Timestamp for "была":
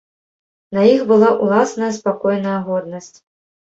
1.13-1.29